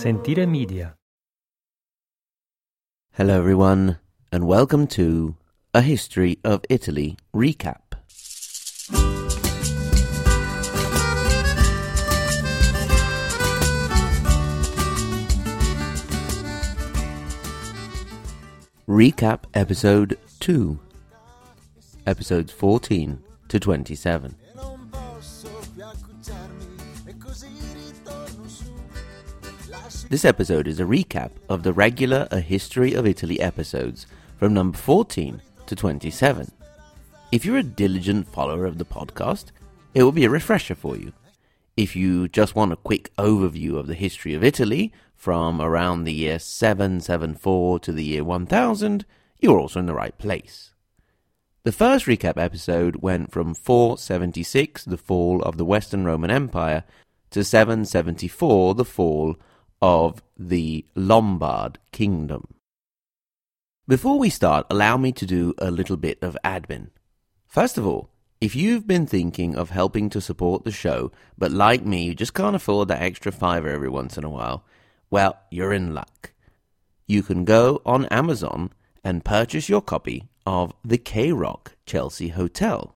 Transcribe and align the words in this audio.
Sentire 0.00 0.46
Media. 0.46 0.94
Hello, 3.12 3.36
everyone, 3.36 3.98
and 4.32 4.46
welcome 4.46 4.86
to 4.86 5.36
A 5.74 5.82
History 5.82 6.38
of 6.42 6.64
Italy 6.70 7.18
recap. 7.34 7.82
Recap 18.88 19.44
Episode 19.52 20.18
2, 20.38 20.78
Episodes 22.06 22.50
14 22.50 23.22
to 23.48 23.60
27. 23.60 24.39
This 30.10 30.24
episode 30.24 30.66
is 30.66 30.80
a 30.80 30.84
recap 30.84 31.30
of 31.48 31.62
the 31.62 31.72
regular 31.72 32.26
A 32.32 32.40
History 32.40 32.94
of 32.94 33.06
Italy 33.06 33.40
episodes 33.40 34.08
from 34.38 34.52
number 34.52 34.76
14 34.76 35.40
to 35.66 35.76
27. 35.76 36.50
If 37.30 37.44
you're 37.44 37.58
a 37.58 37.62
diligent 37.62 38.26
follower 38.26 38.66
of 38.66 38.78
the 38.78 38.84
podcast, 38.84 39.52
it 39.94 40.02
will 40.02 40.10
be 40.10 40.24
a 40.24 40.28
refresher 40.28 40.74
for 40.74 40.96
you. 40.96 41.12
If 41.76 41.94
you 41.94 42.26
just 42.26 42.56
want 42.56 42.72
a 42.72 42.76
quick 42.76 43.14
overview 43.18 43.76
of 43.76 43.86
the 43.86 43.94
history 43.94 44.34
of 44.34 44.42
Italy 44.42 44.92
from 45.14 45.60
around 45.60 46.02
the 46.02 46.12
year 46.12 46.40
774 46.40 47.78
to 47.78 47.92
the 47.92 48.02
year 48.02 48.24
1000, 48.24 49.06
you're 49.38 49.60
also 49.60 49.78
in 49.78 49.86
the 49.86 49.94
right 49.94 50.18
place. 50.18 50.72
The 51.62 51.70
first 51.70 52.06
recap 52.06 52.36
episode 52.36 52.96
went 52.96 53.30
from 53.30 53.54
476, 53.54 54.86
the 54.86 54.96
fall 54.96 55.40
of 55.42 55.56
the 55.56 55.64
Western 55.64 56.04
Roman 56.04 56.32
Empire, 56.32 56.82
to 57.30 57.44
774, 57.44 58.74
the 58.74 58.84
fall 58.84 59.36
of 59.80 60.22
the 60.38 60.84
Lombard 60.94 61.78
Kingdom. 61.92 62.46
Before 63.88 64.18
we 64.18 64.30
start, 64.30 64.66
allow 64.70 64.96
me 64.96 65.12
to 65.12 65.26
do 65.26 65.54
a 65.58 65.70
little 65.70 65.96
bit 65.96 66.18
of 66.22 66.38
admin. 66.44 66.88
First 67.46 67.76
of 67.76 67.86
all, 67.86 68.10
if 68.40 68.54
you've 68.54 68.86
been 68.86 69.06
thinking 69.06 69.56
of 69.56 69.70
helping 69.70 70.08
to 70.10 70.20
support 70.20 70.64
the 70.64 70.70
show, 70.70 71.12
but 71.36 71.50
like 71.50 71.84
me, 71.84 72.04
you 72.04 72.14
just 72.14 72.32
can't 72.32 72.56
afford 72.56 72.88
that 72.88 73.02
extra 73.02 73.32
fiver 73.32 73.68
every 73.68 73.88
once 73.88 74.16
in 74.16 74.24
a 74.24 74.30
while, 74.30 74.64
well, 75.10 75.38
you're 75.50 75.72
in 75.72 75.92
luck. 75.92 76.32
You 77.06 77.22
can 77.22 77.44
go 77.44 77.82
on 77.84 78.06
Amazon 78.06 78.72
and 79.02 79.24
purchase 79.24 79.68
your 79.68 79.82
copy 79.82 80.28
of 80.46 80.72
The 80.84 80.98
K 80.98 81.32
Rock 81.32 81.76
Chelsea 81.84 82.28
Hotel. 82.28 82.94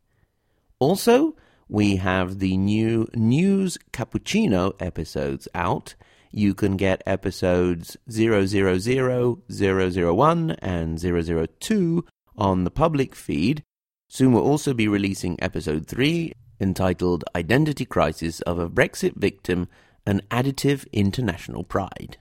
Also, 0.79 1.35
we 1.69 1.97
have 1.97 2.39
the 2.39 2.57
new 2.57 3.09
News 3.15 3.79
Cappuccino 3.93 4.75
episodes 4.81 5.49
out. 5.55 5.95
You 6.31 6.55
can 6.55 6.77
get 6.77 7.03
episodes 7.07 7.97
000, 8.11 8.47
001, 8.47 10.51
and 10.63 10.99
002 10.99 12.05
on 12.37 12.65
the 12.65 12.71
public 12.71 13.15
feed. 13.15 13.63
Soon 14.09 14.33
we'll 14.33 14.43
also 14.43 14.73
be 14.73 14.89
releasing 14.89 15.43
episode 15.43 15.87
3 15.87 16.33
entitled 16.61 17.25
Identity 17.37 17.85
Crisis 17.85 18.41
of 18.43 18.59
a 18.59 18.69
Brexit 18.69 19.17
Victim 19.17 19.69
An 20.07 20.23
Additive 20.31 20.91
International 20.93 21.65
Pride. 21.65 22.19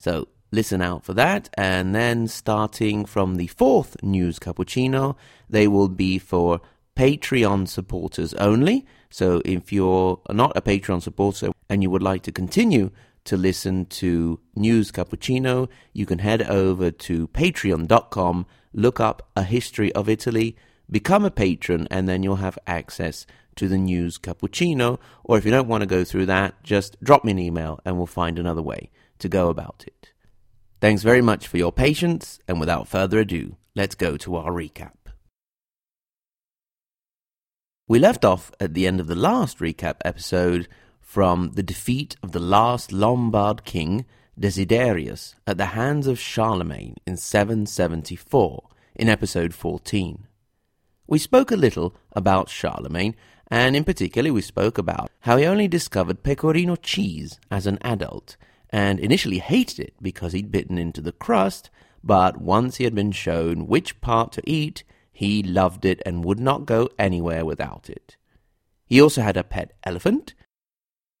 So 0.00 0.28
listen 0.52 0.80
out 0.80 1.04
for 1.04 1.14
that. 1.14 1.48
And 1.54 1.94
then 1.94 2.28
starting 2.28 3.04
from 3.04 3.36
the 3.36 3.48
fourth 3.48 4.02
news 4.02 4.38
cappuccino, 4.38 5.16
they 5.50 5.66
will 5.66 5.88
be 5.88 6.18
for 6.18 6.60
Patreon 6.98 7.68
supporters 7.68 8.34
only. 8.34 8.84
So 9.08 9.40
if 9.44 9.72
you're 9.72 10.20
not 10.30 10.56
a 10.56 10.60
Patreon 10.60 11.00
supporter 11.00 11.52
and 11.70 11.80
you 11.80 11.90
would 11.90 12.02
like 12.02 12.22
to 12.22 12.32
continue 12.32 12.90
to 13.22 13.36
listen 13.36 13.86
to 13.86 14.40
News 14.56 14.90
Cappuccino, 14.90 15.68
you 15.92 16.06
can 16.06 16.18
head 16.18 16.42
over 16.42 16.90
to 16.90 17.28
patreon.com, 17.28 18.46
look 18.72 18.98
up 18.98 19.30
A 19.36 19.44
History 19.44 19.92
of 19.94 20.08
Italy, 20.08 20.56
become 20.90 21.24
a 21.24 21.30
patron, 21.30 21.86
and 21.88 22.08
then 22.08 22.24
you'll 22.24 22.36
have 22.36 22.58
access 22.66 23.26
to 23.54 23.68
the 23.68 23.78
News 23.78 24.18
Cappuccino. 24.18 24.98
Or 25.22 25.38
if 25.38 25.44
you 25.44 25.52
don't 25.52 25.68
want 25.68 25.82
to 25.82 25.86
go 25.86 26.02
through 26.02 26.26
that, 26.26 26.64
just 26.64 27.00
drop 27.00 27.24
me 27.24 27.30
an 27.30 27.38
email 27.38 27.78
and 27.84 27.96
we'll 27.96 28.06
find 28.06 28.40
another 28.40 28.62
way 28.62 28.90
to 29.20 29.28
go 29.28 29.50
about 29.50 29.84
it. 29.86 30.10
Thanks 30.80 31.02
very 31.02 31.22
much 31.22 31.46
for 31.46 31.58
your 31.58 31.72
patience, 31.72 32.40
and 32.48 32.58
without 32.58 32.88
further 32.88 33.20
ado, 33.20 33.56
let's 33.76 33.94
go 33.94 34.16
to 34.16 34.34
our 34.34 34.50
recap. 34.50 34.97
We 37.90 37.98
left 37.98 38.22
off 38.22 38.52
at 38.60 38.74
the 38.74 38.86
end 38.86 39.00
of 39.00 39.06
the 39.06 39.14
last 39.14 39.60
recap 39.60 39.96
episode 40.04 40.68
from 41.00 41.52
the 41.54 41.62
defeat 41.62 42.16
of 42.22 42.32
the 42.32 42.38
last 42.38 42.92
Lombard 42.92 43.64
king, 43.64 44.04
Desiderius, 44.38 45.34
at 45.46 45.56
the 45.56 45.72
hands 45.72 46.06
of 46.06 46.20
Charlemagne 46.20 46.96
in 47.06 47.16
774, 47.16 48.68
in 48.94 49.08
episode 49.08 49.54
14. 49.54 50.26
We 51.06 51.18
spoke 51.18 51.50
a 51.50 51.56
little 51.56 51.96
about 52.12 52.50
Charlemagne, 52.50 53.16
and 53.50 53.74
in 53.74 53.84
particular 53.84 54.34
we 54.34 54.42
spoke 54.42 54.76
about 54.76 55.10
how 55.20 55.38
he 55.38 55.46
only 55.46 55.66
discovered 55.66 56.22
pecorino 56.22 56.76
cheese 56.76 57.40
as 57.50 57.66
an 57.66 57.78
adult, 57.80 58.36
and 58.68 59.00
initially 59.00 59.38
hated 59.38 59.80
it 59.80 59.94
because 60.02 60.34
he'd 60.34 60.52
bitten 60.52 60.76
into 60.76 61.00
the 61.00 61.12
crust, 61.12 61.70
but 62.04 62.36
once 62.36 62.76
he 62.76 62.84
had 62.84 62.94
been 62.94 63.12
shown 63.12 63.66
which 63.66 63.98
part 64.02 64.30
to 64.32 64.42
eat, 64.44 64.84
he 65.18 65.42
loved 65.42 65.84
it 65.84 66.00
and 66.06 66.24
would 66.24 66.38
not 66.38 66.64
go 66.64 66.88
anywhere 66.96 67.44
without 67.44 67.90
it. 67.90 68.16
He 68.86 69.02
also 69.02 69.20
had 69.20 69.36
a 69.36 69.42
pet 69.42 69.72
elephant, 69.82 70.32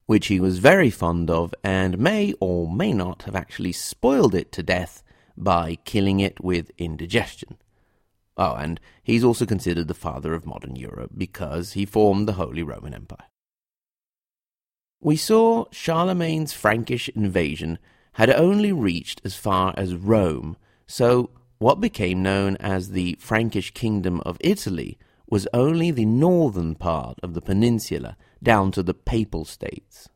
which 0.06 0.28
he 0.28 0.38
was 0.38 0.60
very 0.60 0.88
fond 0.88 1.28
of 1.28 1.52
and 1.64 1.98
may 1.98 2.32
or 2.38 2.70
may 2.72 2.92
not 2.92 3.24
have 3.24 3.34
actually 3.34 3.72
spoiled 3.72 4.36
it 4.36 4.52
to 4.52 4.62
death 4.62 5.02
by 5.36 5.78
killing 5.84 6.20
it 6.20 6.38
with 6.38 6.70
indigestion. 6.78 7.56
Oh, 8.36 8.54
and 8.54 8.78
he's 9.02 9.24
also 9.24 9.44
considered 9.44 9.88
the 9.88 9.94
father 9.94 10.32
of 10.32 10.46
modern 10.46 10.76
Europe 10.76 11.10
because 11.16 11.72
he 11.72 11.84
formed 11.84 12.28
the 12.28 12.34
Holy 12.34 12.62
Roman 12.62 12.94
Empire. 12.94 13.26
We 15.00 15.16
saw 15.16 15.64
Charlemagne's 15.72 16.52
Frankish 16.52 17.08
invasion 17.16 17.80
had 18.12 18.30
only 18.30 18.70
reached 18.70 19.20
as 19.24 19.34
far 19.34 19.74
as 19.76 19.96
Rome, 19.96 20.56
so 20.86 21.30
what 21.58 21.80
became 21.80 22.22
known 22.22 22.56
as 22.56 22.90
the 22.90 23.16
Frankish 23.20 23.72
Kingdom 23.72 24.20
of 24.24 24.38
Italy 24.40 24.98
was 25.28 25.48
only 25.52 25.90
the 25.90 26.06
northern 26.06 26.74
part 26.74 27.18
of 27.22 27.34
the 27.34 27.42
peninsula 27.42 28.16
down 28.42 28.70
to 28.72 28.82
the 28.82 28.94
Papal 28.94 29.44
States. 29.44 30.08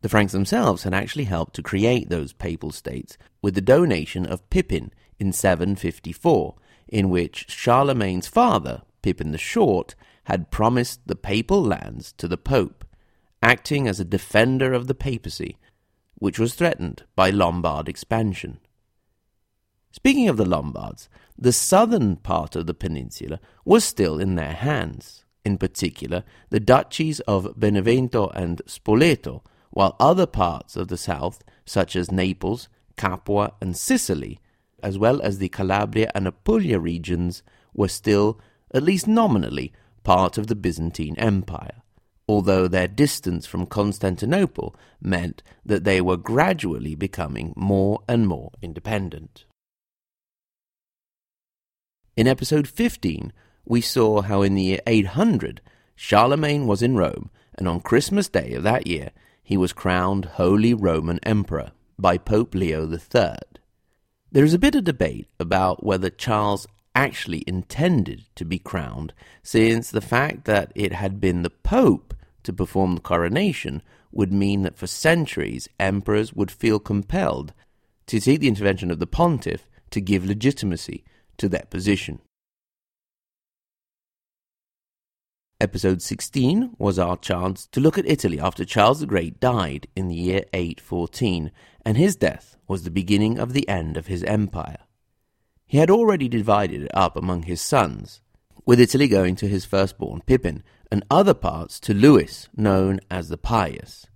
The 0.00 0.08
Franks 0.08 0.32
themselves 0.32 0.82
had 0.82 0.94
actually 0.94 1.24
helped 1.24 1.54
to 1.56 1.62
create 1.62 2.08
those 2.08 2.32
Papal 2.32 2.70
States 2.70 3.16
with 3.42 3.54
the 3.54 3.60
donation 3.60 4.26
of 4.26 4.48
Pippin 4.50 4.92
in 5.18 5.32
754, 5.32 6.54
in 6.88 7.08
which 7.08 7.46
Charlemagne's 7.48 8.28
father, 8.28 8.82
Pippin 9.02 9.32
the 9.32 9.38
Short, 9.38 9.94
had 10.24 10.50
promised 10.50 11.06
the 11.06 11.16
papal 11.16 11.62
lands 11.62 12.12
to 12.18 12.28
the 12.28 12.36
Pope, 12.36 12.84
acting 13.42 13.86
as 13.86 14.00
a 14.00 14.04
defender 14.04 14.72
of 14.72 14.86
the 14.86 14.94
papacy, 14.94 15.58
which 16.16 16.38
was 16.38 16.54
threatened 16.54 17.04
by 17.14 17.30
Lombard 17.30 17.88
expansion. 17.88 18.60
Speaking 19.94 20.28
of 20.28 20.36
the 20.36 20.44
Lombards, 20.44 21.08
the 21.38 21.52
southern 21.52 22.16
part 22.16 22.56
of 22.56 22.66
the 22.66 22.74
peninsula 22.74 23.38
was 23.64 23.84
still 23.84 24.18
in 24.18 24.34
their 24.34 24.52
hands, 24.52 25.24
in 25.44 25.56
particular 25.56 26.24
the 26.50 26.58
duchies 26.58 27.20
of 27.20 27.54
Benevento 27.56 28.26
and 28.30 28.60
Spoleto, 28.66 29.42
while 29.70 29.94
other 30.00 30.26
parts 30.26 30.74
of 30.74 30.88
the 30.88 30.96
south, 30.96 31.44
such 31.64 31.94
as 31.94 32.10
Naples, 32.10 32.68
Capua, 32.96 33.52
and 33.60 33.76
Sicily, 33.76 34.40
as 34.82 34.98
well 34.98 35.22
as 35.22 35.38
the 35.38 35.48
Calabria 35.48 36.10
and 36.12 36.26
Apulia 36.26 36.80
regions, 36.80 37.44
were 37.72 37.86
still, 37.86 38.40
at 38.74 38.82
least 38.82 39.06
nominally, 39.06 39.72
part 40.02 40.36
of 40.38 40.48
the 40.48 40.56
Byzantine 40.56 41.16
Empire, 41.18 41.82
although 42.28 42.66
their 42.66 42.88
distance 42.88 43.46
from 43.46 43.64
Constantinople 43.64 44.74
meant 45.00 45.44
that 45.64 45.84
they 45.84 46.00
were 46.00 46.16
gradually 46.16 46.96
becoming 46.96 47.54
more 47.54 48.02
and 48.08 48.26
more 48.26 48.50
independent. 48.60 49.44
In 52.16 52.28
episode 52.28 52.68
15, 52.68 53.32
we 53.64 53.80
saw 53.80 54.22
how 54.22 54.42
in 54.42 54.54
the 54.54 54.62
year 54.62 54.78
800, 54.86 55.60
Charlemagne 55.96 56.64
was 56.64 56.80
in 56.80 56.94
Rome 56.94 57.28
and 57.56 57.66
on 57.66 57.80
Christmas 57.80 58.28
Day 58.28 58.52
of 58.54 58.62
that 58.62 58.86
year 58.86 59.10
he 59.42 59.56
was 59.56 59.72
crowned 59.72 60.24
Holy 60.24 60.74
Roman 60.74 61.18
Emperor 61.24 61.72
by 61.98 62.18
Pope 62.18 62.54
Leo 62.54 62.88
III. 62.88 63.34
There 64.30 64.44
is 64.44 64.54
a 64.54 64.60
bit 64.60 64.76
of 64.76 64.84
debate 64.84 65.26
about 65.40 65.84
whether 65.84 66.08
Charles 66.08 66.68
actually 66.94 67.42
intended 67.48 68.26
to 68.36 68.44
be 68.44 68.60
crowned, 68.60 69.12
since 69.42 69.90
the 69.90 70.00
fact 70.00 70.44
that 70.44 70.70
it 70.76 70.92
had 70.92 71.20
been 71.20 71.42
the 71.42 71.50
Pope 71.50 72.14
to 72.44 72.52
perform 72.52 72.94
the 72.94 73.00
coronation 73.00 73.82
would 74.12 74.32
mean 74.32 74.62
that 74.62 74.78
for 74.78 74.86
centuries 74.86 75.68
emperors 75.80 76.32
would 76.32 76.52
feel 76.52 76.78
compelled 76.78 77.52
to 78.06 78.20
seek 78.20 78.38
the 78.38 78.48
intervention 78.48 78.92
of 78.92 79.00
the 79.00 79.06
pontiff 79.06 79.68
to 79.90 80.00
give 80.00 80.24
legitimacy 80.24 81.02
to 81.38 81.48
that 81.50 81.70
position. 81.70 82.20
Episode 85.60 86.02
16 86.02 86.74
was 86.78 86.98
our 86.98 87.16
chance 87.16 87.66
to 87.68 87.80
look 87.80 87.96
at 87.96 88.06
Italy 88.06 88.40
after 88.40 88.64
Charles 88.64 89.00
the 89.00 89.06
Great 89.06 89.40
died 89.40 89.86
in 89.96 90.08
the 90.08 90.14
year 90.14 90.44
814, 90.52 91.50
and 91.84 91.96
his 91.96 92.16
death 92.16 92.56
was 92.66 92.82
the 92.82 92.90
beginning 92.90 93.38
of 93.38 93.52
the 93.52 93.66
end 93.68 93.96
of 93.96 94.08
his 94.08 94.24
empire. 94.24 94.78
He 95.66 95.78
had 95.78 95.90
already 95.90 96.28
divided 96.28 96.82
it 96.82 96.90
up 96.92 97.16
among 97.16 97.44
his 97.44 97.60
sons, 97.60 98.20
with 98.66 98.80
Italy 98.80 99.08
going 99.08 99.36
to 99.36 99.48
his 99.48 99.64
firstborn 99.64 100.22
Pippin, 100.26 100.62
and 100.90 101.04
other 101.10 101.34
parts 101.34 101.80
to 101.80 101.94
Louis, 101.94 102.48
known 102.56 103.00
as 103.10 103.28
the 103.28 103.38
Pious. 103.38 104.06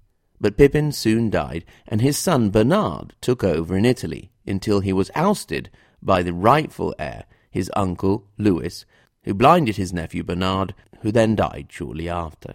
But 0.41 0.57
Pippin 0.57 0.93
soon 0.93 1.31
died, 1.31 1.65
and 1.87 2.01
his 2.01 2.19
son 2.19 2.51
Bernard 2.51 3.15
took 3.21 3.43
over 3.43 3.77
in 3.77 3.85
Italy 3.85 4.31
until 4.47 4.81
he 4.81 4.93
was 4.93 5.11
ousted 5.15 5.71
by 6.03 6.23
the 6.23 6.33
rightful 6.33 6.95
heir, 6.99 7.25
his 7.51 7.71
uncle 7.75 8.27
Louis, 8.39 8.85
who 9.25 9.35
blinded 9.35 9.77
his 9.77 9.93
nephew 9.93 10.23
Bernard 10.23 10.75
who 11.01 11.13
then 11.13 11.35
died 11.37 11.69
shortly 11.71 12.09
after. 12.09 12.55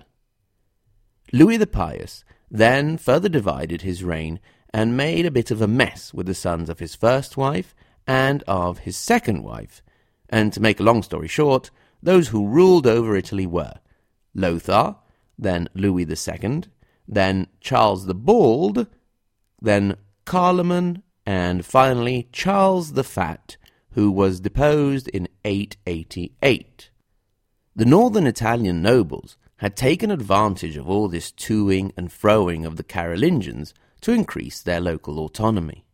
Louis 1.31 1.57
the 1.57 1.67
Pious 1.67 2.23
then 2.51 2.97
further 2.97 3.29
divided 3.29 3.81
his 3.81 4.03
reign 4.03 4.39
and 4.73 4.97
made 4.97 5.25
a 5.25 5.31
bit 5.31 5.51
of 5.51 5.61
a 5.61 5.67
mess 5.67 6.13
with 6.13 6.27
the 6.27 6.33
sons 6.33 6.69
of 6.69 6.79
his 6.79 6.95
first 6.95 7.37
wife 7.37 7.75
and 8.05 8.43
of 8.47 8.79
his 8.79 8.97
second 8.97 9.43
wife. 9.43 9.81
And 10.29 10.51
to 10.53 10.59
make 10.59 10.79
a 10.79 10.83
long 10.83 11.03
story 11.03 11.27
short, 11.27 11.71
those 12.01 12.29
who 12.29 12.47
ruled 12.47 12.85
over 12.85 13.15
Italy 13.15 13.45
were 13.45 13.75
Lothar, 14.35 14.95
then 15.37 15.69
Louis 15.73 16.05
II, 16.05 16.63
then 17.07 17.47
Charles 17.59 18.05
the 18.05 18.15
Bald, 18.15 18.87
then 19.61 19.95
Carloman, 20.25 21.02
and 21.25 21.65
finally 21.65 22.27
Charles 22.31 22.93
the 22.93 23.03
Fat, 23.03 23.57
who 23.91 24.11
was 24.11 24.39
deposed 24.39 25.07
in 25.09 25.27
888. 25.45 26.89
The 27.75 27.85
northern 27.85 28.27
Italian 28.27 28.81
nobles 28.81 29.37
had 29.57 29.77
taken 29.77 30.11
advantage 30.11 30.77
of 30.77 30.89
all 30.89 31.07
this 31.07 31.31
toing 31.31 31.91
and 31.95 32.09
froing 32.09 32.65
of 32.65 32.75
the 32.75 32.83
Carolingians 32.83 33.73
to 34.01 34.11
increase 34.11 34.61
their 34.61 34.81
local 34.81 35.19
autonomy. 35.19 35.85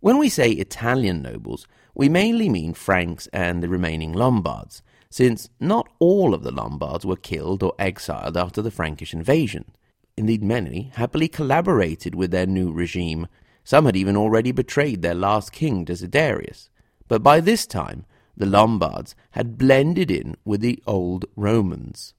When 0.00 0.18
we 0.18 0.28
say 0.28 0.52
Italian 0.52 1.22
nobles, 1.22 1.66
we 1.94 2.08
mainly 2.08 2.48
mean 2.48 2.74
Franks 2.74 3.26
and 3.32 3.62
the 3.62 3.68
remaining 3.68 4.12
Lombards, 4.12 4.82
since 5.10 5.48
not 5.58 5.88
all 5.98 6.34
of 6.34 6.44
the 6.44 6.52
Lombards 6.52 7.04
were 7.04 7.16
killed 7.16 7.62
or 7.62 7.74
exiled 7.78 8.36
after 8.36 8.62
the 8.62 8.70
Frankish 8.70 9.12
invasion. 9.12 9.72
Indeed, 10.16 10.42
many 10.42 10.92
happily 10.94 11.26
collaborated 11.26 12.14
with 12.14 12.30
their 12.30 12.46
new 12.46 12.70
regime. 12.70 13.26
Some 13.68 13.84
had 13.84 13.96
even 13.96 14.16
already 14.16 14.50
betrayed 14.50 15.02
their 15.02 15.14
last 15.14 15.52
king, 15.52 15.84
Desiderius. 15.84 16.70
But 17.06 17.22
by 17.22 17.40
this 17.40 17.66
time, 17.66 18.06
the 18.34 18.46
Lombards 18.46 19.14
had 19.32 19.58
blended 19.58 20.10
in 20.10 20.38
with 20.42 20.62
the 20.62 20.82
old 20.86 21.26
Romans, 21.36 22.14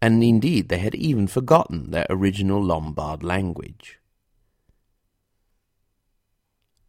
and 0.00 0.22
indeed 0.22 0.68
they 0.68 0.78
had 0.78 0.94
even 0.94 1.26
forgotten 1.26 1.90
their 1.90 2.06
original 2.08 2.62
Lombard 2.62 3.24
language. 3.24 3.98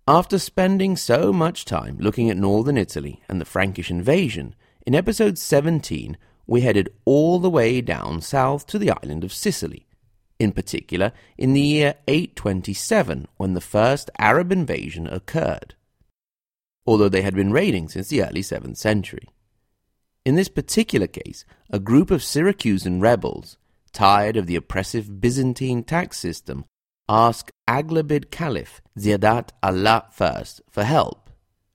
After 0.07 0.37
spending 0.37 0.95
so 0.95 1.33
much 1.33 1.65
time 1.65 1.97
looking 1.97 2.29
at 2.29 2.37
northern 2.37 2.77
Italy 2.77 3.23
and 3.27 3.41
the 3.41 3.45
Frankish 3.45 3.89
invasion, 3.89 4.53
in 4.85 4.93
episode 4.93 5.39
17 5.39 6.17
we 6.45 6.61
headed 6.61 6.93
all 7.05 7.39
the 7.39 7.49
way 7.49 7.81
down 7.81 8.21
south 8.21 8.67
to 8.67 8.77
the 8.77 8.91
island 8.91 9.23
of 9.23 9.33
Sicily, 9.33 9.87
in 10.43 10.51
particular 10.51 11.11
in 11.37 11.53
the 11.53 11.61
year 11.61 11.95
827 12.07 13.27
when 13.37 13.53
the 13.53 13.61
first 13.61 14.11
Arab 14.19 14.51
invasion 14.51 15.07
occurred 15.07 15.75
although 16.85 17.09
they 17.09 17.21
had 17.21 17.35
been 17.35 17.51
raiding 17.51 17.87
since 17.87 18.09
the 18.09 18.23
early 18.23 18.41
7th 18.41 18.77
century. 18.77 19.27
In 20.25 20.35
this 20.35 20.49
particular 20.49 21.07
case, 21.07 21.45
a 21.69 21.79
group 21.79 22.11
of 22.11 22.21
Syracusan 22.21 23.01
rebels, 23.01 23.57
tired 23.91 24.37
of 24.37 24.47
the 24.47 24.55
oppressive 24.55 25.21
Byzantine 25.21 25.83
tax 25.83 26.17
system, 26.17 26.65
asked 27.09 27.51
Aghlabid 27.67 28.31
Caliph 28.31 28.81
Ziyadat 28.97 29.49
Allah 29.61 30.05
first 30.11 30.61
for 30.69 30.83
help, 30.83 31.29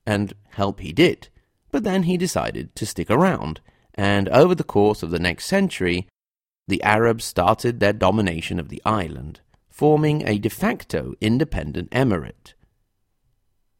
and 0.06 0.32
help 0.50 0.80
he 0.80 0.92
did, 0.92 1.28
but 1.70 1.84
then 1.84 2.04
he 2.04 2.16
decided 2.16 2.74
to 2.74 2.86
stick 2.86 3.10
around, 3.10 3.60
and 3.94 4.28
over 4.30 4.54
the 4.54 4.64
course 4.64 5.02
of 5.02 5.10
the 5.10 5.18
next 5.18 5.46
century, 5.46 6.08
the 6.68 6.82
Arabs 6.82 7.24
started 7.24 7.80
their 7.80 7.94
domination 7.94 8.60
of 8.60 8.68
the 8.68 8.82
island, 8.84 9.40
forming 9.68 10.26
a 10.28 10.38
de 10.38 10.50
facto 10.50 11.14
independent 11.20 11.90
emirate. 11.90 12.52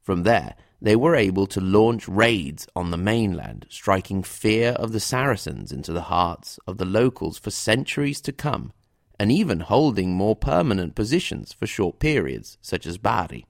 From 0.02 0.23
there, 0.23 0.56
they 0.81 0.96
were 0.96 1.14
able 1.14 1.46
to 1.49 1.61
launch 1.61 2.08
raids 2.08 2.67
on 2.75 2.90
the 2.90 2.96
mainland, 2.96 3.67
striking 3.69 4.23
fear 4.23 4.70
of 4.70 4.93
the 4.93 5.00
Saracens 5.00 5.70
into 5.70 5.93
the 5.93 6.02
hearts 6.02 6.58
of 6.67 6.79
the 6.79 6.87
locals 6.87 7.38
for 7.38 7.50
centuries 7.50 8.20
to 8.23 8.32
come, 8.32 8.73
and 9.19 9.31
even 9.31 9.61
holding 9.61 10.12
more 10.12 10.37
permanent 10.37 10.94
positions 10.94 11.52
for 11.52 11.67
short 11.67 11.99
periods, 11.99 12.56
such 12.62 12.87
as 12.87 12.96
Bari. 12.96 13.44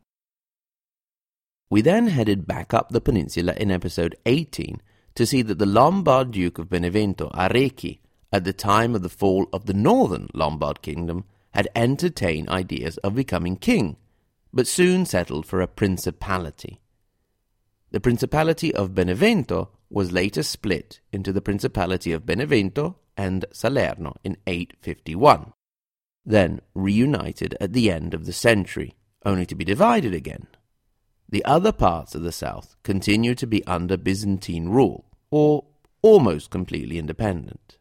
We 1.71 1.83
then 1.83 2.09
headed 2.09 2.47
back 2.47 2.75
up 2.75 2.89
the 2.89 3.01
peninsula 3.01 3.55
in 3.57 3.71
episode 3.71 4.17
18 4.27 4.81
to 5.15 5.27
see 5.27 5.43
that 5.43 5.59
the 5.59 5.67
Lombard 5.67 6.31
Duke 6.31 6.59
of 6.59 6.71
Benevento, 6.71 7.31
Arecchi, 7.35 8.01
at 8.33 8.45
the 8.45 8.53
time 8.53 8.95
of 8.95 9.03
the 9.03 9.09
fall 9.09 9.47
of 9.53 9.67
the 9.67 9.75
northern 9.75 10.29
Lombard 10.35 10.83
kingdom, 10.83 11.25
had 11.53 11.69
entertained 11.75 12.49
ideas 12.49 12.99
of 12.99 13.15
becoming 13.15 13.57
king, 13.57 13.97
but 14.53 14.67
soon 14.67 15.05
settled 15.07 15.47
for 15.47 15.61
a 15.61 15.67
principality. 15.67 16.81
The 17.91 18.01
Principality 18.01 18.75
of 18.75 18.95
Benevento 18.95 19.71
was 19.89 20.13
later 20.13 20.43
split 20.43 21.01
into 21.11 21.33
the 21.33 21.41
Principality 21.41 22.13
of 22.13 22.27
Benevento 22.27 22.97
and 23.17 23.47
Salerno 23.51 24.17
in 24.23 24.37
851, 24.47 25.53
then 26.25 26.61
reunited 26.75 27.57
at 27.61 27.73
the 27.73 27.91
end 27.91 28.13
of 28.13 28.27
the 28.27 28.33
century, 28.33 28.95
only 29.25 29.47
to 29.47 29.55
be 29.55 29.65
divided 29.65 30.13
again. 30.13 30.47
The 31.31 31.45
other 31.45 31.73
parts 31.73 32.15
of 32.15 32.23
the 32.23 32.33
south 32.33 32.77
continued 32.83 33.39
to 33.39 33.47
be 33.47 33.67
under 33.67 33.97
Byzantine 33.97 34.69
rule, 34.69 35.07
or 35.31 35.65
almost 36.03 36.51
completely 36.51 36.99
independent. 36.99 37.79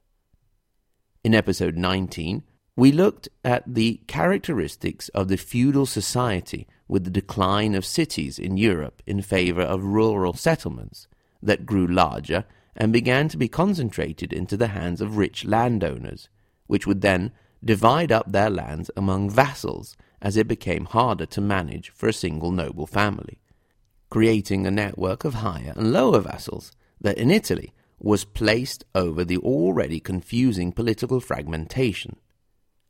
In 1.28 1.36
episode 1.36 1.76
19, 1.76 2.44
we 2.78 2.94
looked 2.94 3.28
at 3.44 3.66
the 3.68 4.00
characteristics 4.08 5.10
of 5.10 5.28
the 5.28 5.36
feudal 5.36 5.86
society 5.86 6.70
with 6.88 7.04
the 7.04 7.10
decline 7.10 7.76
of 7.76 7.84
cities 7.84 8.40
in 8.40 8.56
Europe 8.56 9.04
in 9.06 9.22
favor 9.22 9.62
of 9.62 9.84
rural 9.84 10.32
settlements 10.32 11.10
that 11.44 11.66
grew 11.66 11.86
larger 11.86 12.46
and 12.78 12.94
began 12.94 13.28
to 13.28 13.36
be 13.36 13.50
concentrated 13.50 14.32
into 14.32 14.56
the 14.56 14.70
hands 14.70 15.02
of 15.02 15.18
rich 15.18 15.44
landowners, 15.44 16.30
which 16.68 16.88
would 16.88 17.02
then 17.02 17.34
divide 17.62 18.10
up 18.10 18.32
their 18.32 18.50
lands 18.50 18.90
among 18.96 19.30
vassals 19.30 19.98
as 20.22 20.38
it 20.38 20.48
became 20.48 20.86
harder 20.86 21.26
to 21.26 21.42
manage 21.42 21.90
for 21.90 22.08
a 22.08 22.14
single 22.14 22.52
noble 22.52 22.88
family, 22.88 23.42
creating 24.10 24.66
a 24.66 24.72
network 24.72 25.26
of 25.26 25.34
higher 25.34 25.74
and 25.76 25.92
lower 25.92 26.22
vassals 26.22 26.72
that 27.02 27.18
in 27.18 27.30
Italy 27.30 27.74
was 28.00 28.26
placed 28.26 28.84
over 28.94 29.24
the 29.24 29.38
already 29.38 30.00
confusing 30.00 30.72
political 30.72 31.20
fragmentation. 31.20 32.18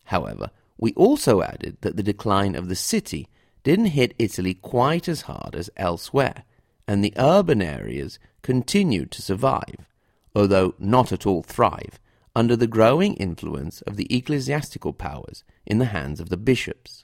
However, 0.06 0.50
we 0.78 0.94
also 0.94 1.42
added 1.42 1.78
that 1.82 1.96
the 1.96 2.04
decline 2.04 2.56
of 2.56 2.70
the 2.70 2.76
city 2.76 3.28
didn't 3.64 3.88
hit 3.88 4.14
Italy 4.20 4.54
quite 4.54 5.08
as 5.08 5.22
hard 5.22 5.56
as 5.56 5.70
elsewhere, 5.76 6.44
and 6.88 7.04
the 7.04 7.14
urban 7.18 7.62
areas 7.62 8.20
continued 8.42 9.12
to 9.12 9.22
survive, 9.22 9.88
although 10.36 10.76
not 10.80 11.12
at 11.12 11.26
all 11.26 11.44
thrive, 11.44 12.00
under 12.36 12.56
the 12.56 12.68
growing 12.68 13.16
influence 13.16 13.82
of 13.82 13.98
the 13.98 14.08
ecclesiastical 14.16 14.94
powers 14.94 15.44
in 15.66 15.80
the 15.80 15.86
hands 15.86 16.20
of 16.20 16.30
the 16.30 16.38
bishops. 16.38 17.04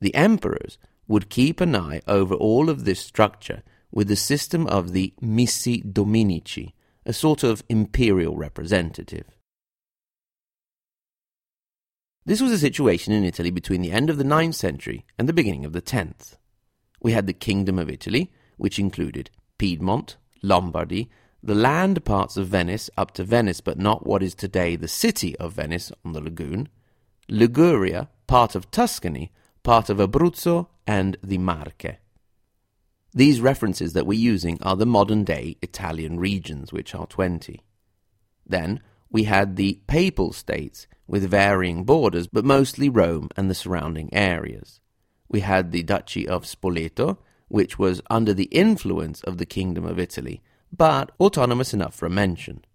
The 0.00 0.14
emperors 0.14 0.76
would 1.08 1.30
keep 1.30 1.60
an 1.60 1.76
eye 1.76 2.02
over 2.06 2.34
all 2.34 2.68
of 2.68 2.84
this 2.84 3.00
structure 3.00 3.62
with 3.96 4.08
the 4.08 4.14
system 4.14 4.66
of 4.66 4.92
the 4.92 5.14
missi 5.22 5.80
dominici, 5.80 6.74
a 7.06 7.14
sort 7.14 7.42
of 7.42 7.64
imperial 7.70 8.36
representative. 8.36 9.24
This 12.26 12.42
was 12.42 12.52
a 12.52 12.58
situation 12.58 13.14
in 13.14 13.24
Italy 13.24 13.50
between 13.50 13.80
the 13.80 13.92
end 13.92 14.10
of 14.10 14.18
the 14.18 14.22
ninth 14.36 14.54
century 14.54 15.06
and 15.18 15.26
the 15.26 15.32
beginning 15.32 15.64
of 15.64 15.72
the 15.72 15.80
10th. 15.80 16.36
We 17.00 17.12
had 17.12 17.26
the 17.26 17.32
Kingdom 17.32 17.78
of 17.78 17.88
Italy, 17.88 18.30
which 18.58 18.78
included 18.78 19.30
Piedmont, 19.56 20.18
Lombardy, 20.42 21.08
the 21.42 21.54
land 21.54 22.04
parts 22.04 22.36
of 22.36 22.48
Venice 22.48 22.90
up 22.98 23.12
to 23.12 23.24
Venice, 23.24 23.62
but 23.62 23.78
not 23.78 24.06
what 24.06 24.22
is 24.22 24.34
today 24.34 24.76
the 24.76 24.88
city 24.88 25.34
of 25.38 25.54
Venice 25.54 25.90
on 26.04 26.12
the 26.12 26.20
lagoon, 26.20 26.68
Liguria, 27.30 28.10
part 28.26 28.54
of 28.54 28.70
Tuscany, 28.70 29.32
part 29.62 29.88
of 29.88 29.96
Abruzzo, 29.96 30.68
and 30.86 31.16
the 31.22 31.38
Marche. 31.38 31.96
These 33.16 33.40
references 33.40 33.94
that 33.94 34.06
we're 34.06 34.18
using 34.18 34.58
are 34.60 34.76
the 34.76 34.84
modern 34.84 35.24
day 35.24 35.56
Italian 35.62 36.20
regions, 36.20 36.70
which 36.70 36.94
are 36.94 37.06
20. 37.06 37.62
Then 38.46 38.82
we 39.10 39.24
had 39.24 39.56
the 39.56 39.80
Papal 39.86 40.34
States 40.34 40.86
with 41.06 41.30
varying 41.30 41.84
borders, 41.84 42.26
but 42.26 42.44
mostly 42.44 42.90
Rome 42.90 43.30
and 43.34 43.48
the 43.48 43.54
surrounding 43.54 44.12
areas. 44.12 44.80
We 45.30 45.40
had 45.40 45.72
the 45.72 45.82
Duchy 45.82 46.28
of 46.28 46.44
Spoleto, 46.44 47.16
which 47.48 47.78
was 47.78 48.02
under 48.10 48.34
the 48.34 48.50
influence 48.52 49.22
of 49.22 49.38
the 49.38 49.46
Kingdom 49.46 49.86
of 49.86 49.98
Italy, 49.98 50.42
but 50.70 51.10
autonomous 51.18 51.72
enough 51.72 51.94
for 51.94 52.04
a 52.04 52.10
mention. 52.10 52.66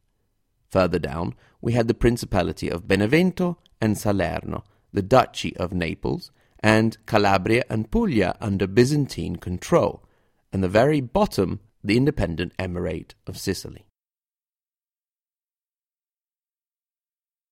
Further 0.72 0.98
down, 0.98 1.36
we 1.62 1.74
had 1.74 1.88
the 1.88 1.94
Principality 1.94 2.68
of 2.68 2.88
Benevento 2.88 3.60
and 3.80 3.96
Salerno, 3.96 4.64
the 4.92 5.04
Duchy 5.04 5.56
of 5.58 5.72
Naples, 5.72 6.32
and 6.62 6.98
Calabria 7.06 7.64
and 7.70 7.92
Puglia 7.92 8.36
under 8.42 8.66
Byzantine 8.66 9.36
control, 9.36 10.04
and 10.52 10.64
the 10.64 10.70
very 10.70 11.02
bottom, 11.02 11.60
the 11.84 11.98
independent 11.98 12.54
Emirate 12.58 13.14
of 13.26 13.38
Sicily. 13.38 13.86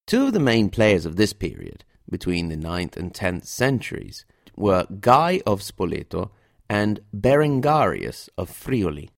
Two 0.07 0.27
of 0.27 0.33
the 0.33 0.39
main 0.39 0.69
players 0.69 1.05
of 1.05 1.15
this 1.15 1.33
period, 1.33 1.83
between 2.09 2.49
the 2.49 2.55
9th 2.55 2.97
and 2.97 3.13
10th 3.13 3.45
centuries, 3.45 4.25
were 4.55 4.87
Guy 4.99 5.41
of 5.45 5.61
Spoleto 5.61 6.31
and 6.69 6.99
Berengarius 7.15 8.29
of 8.37 8.49
Friuli. 8.49 9.09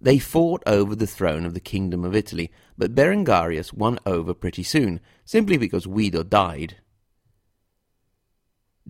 They 0.00 0.18
fought 0.18 0.62
over 0.66 0.94
the 0.94 1.06
throne 1.06 1.46
of 1.46 1.54
the 1.54 1.60
Kingdom 1.60 2.04
of 2.04 2.14
Italy, 2.14 2.50
but 2.76 2.94
Berengarius 2.94 3.72
won 3.72 3.98
over 4.04 4.34
pretty 4.34 4.62
soon, 4.62 5.00
simply 5.24 5.56
because 5.56 5.86
Guido 5.86 6.22
died. 6.22 6.76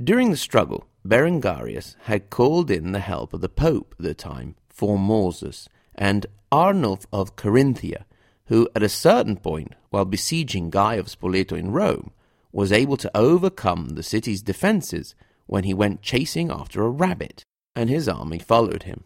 During 0.03 0.31
the 0.31 0.37
struggle, 0.37 0.87
Berengarius 1.07 1.97
had 2.03 2.31
called 2.31 2.71
in 2.71 2.93
the 2.93 3.01
help 3.01 3.33
of 3.33 3.41
the 3.41 3.49
Pope 3.49 3.95
at 3.99 4.05
the 4.05 4.15
time, 4.15 4.57
Formosus, 4.69 5.69
and 5.95 6.27
Arnulf 6.51 7.07
of 7.13 7.37
Carinthia, 7.37 8.05
who 8.47 8.69
at 8.75 8.83
a 8.83 8.89
certain 8.89 9.37
point, 9.37 9.75
while 9.91 10.05
besieging 10.05 10.71
Guy 10.71 10.95
of 10.95 11.07
Spoleto 11.07 11.53
in 11.53 11.73
Rome, 11.73 12.11
was 12.53 12.73
able 12.73 12.97
to 12.97 13.17
overcome 13.17 13.91
the 13.91 14.03
city's 14.03 14.43
defences 14.43 15.15
when 15.47 15.65
he 15.65 15.75
went 15.75 16.03
chasing 16.03 16.51
after 16.51 16.83
a 16.83 16.91
rabbit, 16.91 17.43
and 17.75 17.91
his 17.91 18.09
army 18.09 18.39
followed 18.39 18.85
him. 18.85 19.05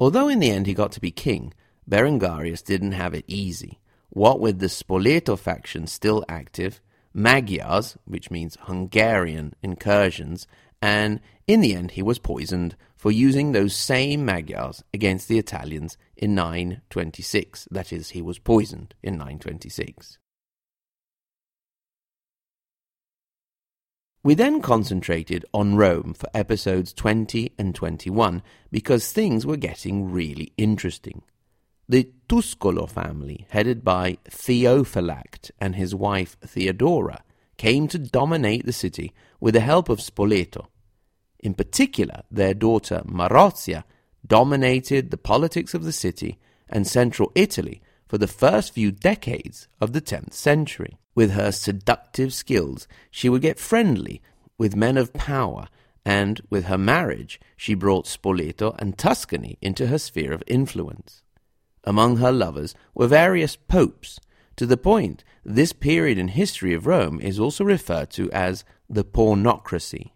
Although 0.00 0.28
in 0.28 0.38
the 0.38 0.50
end 0.50 0.66
he 0.66 0.74
got 0.74 0.92
to 0.92 1.00
be 1.00 1.10
king, 1.10 1.52
Berengarius 1.88 2.62
didn't 2.62 2.92
have 2.92 3.14
it 3.14 3.24
easy. 3.26 3.80
What 4.10 4.40
with 4.40 4.58
the 4.58 4.66
Spoleto 4.66 5.38
faction 5.38 5.86
still 5.86 6.24
active, 6.28 6.80
Magyars, 7.12 7.96
which 8.04 8.30
means 8.30 8.56
Hungarian 8.60 9.54
incursions, 9.62 10.46
and 10.80 11.20
in 11.46 11.60
the 11.60 11.74
end 11.74 11.92
he 11.92 12.02
was 12.02 12.18
poisoned 12.18 12.76
for 12.96 13.10
using 13.12 13.52
those 13.52 13.74
same 13.74 14.24
Magyars 14.24 14.82
against 14.92 15.28
the 15.28 15.38
Italians 15.38 15.96
in 16.16 16.34
926. 16.34 17.68
That 17.70 17.92
is, 17.92 18.10
he 18.10 18.20
was 18.20 18.38
poisoned 18.38 18.94
in 19.02 19.14
926. 19.14 20.18
We 24.24 24.34
then 24.34 24.60
concentrated 24.60 25.46
on 25.54 25.76
Rome 25.76 26.12
for 26.12 26.28
episodes 26.34 26.92
20 26.92 27.52
and 27.56 27.74
21 27.74 28.42
because 28.70 29.12
things 29.12 29.46
were 29.46 29.56
getting 29.56 30.10
really 30.10 30.52
interesting. 30.58 31.22
The 31.88 32.10
Tuscolo 32.28 32.86
family, 32.86 33.46
headed 33.48 33.84
by 33.84 34.18
Theophylact 34.28 35.52
and 35.60 35.76
his 35.76 35.94
wife 35.94 36.36
Theodora, 36.44 37.22
came 37.58 37.88
to 37.88 37.98
dominate 37.98 38.64
the 38.64 38.72
city 38.72 39.12
with 39.40 39.52
the 39.54 39.60
help 39.60 39.90
of 39.90 39.98
Spoleto. 39.98 40.66
In 41.38 41.54
particular, 41.54 42.22
their 42.30 42.54
daughter 42.54 43.02
Marozia 43.04 43.84
dominated 44.26 45.10
the 45.10 45.16
politics 45.16 45.74
of 45.74 45.84
the 45.84 45.92
city 45.92 46.38
and 46.68 46.86
central 46.86 47.30
Italy 47.34 47.82
for 48.08 48.18
the 48.18 48.26
first 48.26 48.72
few 48.72 48.90
decades 48.90 49.68
of 49.80 49.92
the 49.92 50.00
10th 50.00 50.32
century. 50.32 50.96
With 51.14 51.32
her 51.32 51.52
seductive 51.52 52.32
skills, 52.32 52.88
she 53.10 53.28
would 53.28 53.42
get 53.42 53.58
friendly 53.58 54.22
with 54.56 54.76
men 54.76 54.96
of 54.96 55.12
power, 55.12 55.68
and 56.04 56.40
with 56.48 56.64
her 56.66 56.78
marriage, 56.78 57.40
she 57.56 57.74
brought 57.74 58.06
Spoleto 58.06 58.74
and 58.78 58.96
Tuscany 58.96 59.58
into 59.60 59.88
her 59.88 59.98
sphere 59.98 60.32
of 60.32 60.42
influence. 60.46 61.22
Among 61.84 62.16
her 62.16 62.32
lovers 62.32 62.74
were 62.94 63.06
various 63.06 63.56
popes, 63.56 64.20
to 64.58 64.66
the 64.66 64.76
point 64.76 65.22
this 65.44 65.72
period 65.72 66.18
in 66.18 66.28
history 66.28 66.74
of 66.74 66.86
Rome 66.86 67.20
is 67.20 67.38
also 67.38 67.64
referred 67.64 68.10
to 68.10 68.30
as 68.32 68.64
the 68.90 69.04
pornocracy. 69.04 70.10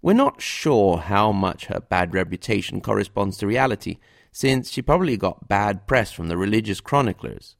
We're 0.00 0.14
not 0.14 0.40
sure 0.40 0.96
how 0.96 1.32
much 1.32 1.66
her 1.66 1.80
bad 1.80 2.14
reputation 2.14 2.80
corresponds 2.80 3.36
to 3.38 3.46
reality, 3.46 3.98
since 4.32 4.70
she 4.70 4.80
probably 4.80 5.18
got 5.18 5.48
bad 5.48 5.86
press 5.86 6.10
from 6.10 6.28
the 6.28 6.38
religious 6.38 6.80
chroniclers. 6.80 7.56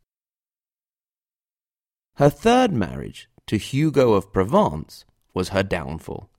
Her 2.15 2.31
third 2.31 2.73
marriage 2.73 3.29
to 3.47 3.59
Hugo 3.59 4.15
of 4.15 4.33
Provence 4.33 5.05
was 5.35 5.51
her 5.51 5.63
downfall, 5.63 6.31